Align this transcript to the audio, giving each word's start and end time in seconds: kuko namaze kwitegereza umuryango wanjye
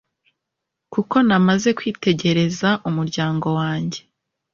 kuko 0.93 1.15
namaze 1.27 1.69
kwitegereza 1.77 2.69
umuryango 2.89 3.47
wanjye 3.59 3.99